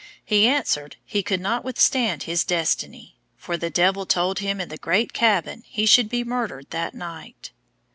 [0.25, 4.77] He answered, he could not withstand his destiny; for the devil told him in the
[4.77, 7.51] great cabin he should be murdered that night.